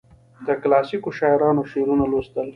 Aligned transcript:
د 0.47 0.49
کلاسیکو 0.61 1.09
شاعرانو 1.19 1.67
شعرونه 1.71 2.05
لوستل. 2.11 2.47